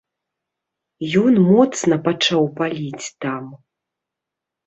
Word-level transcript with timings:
Ён 1.21 1.33
моцна 1.49 1.95
пачаў 2.07 2.43
паліць 2.61 3.07
там. 3.25 3.45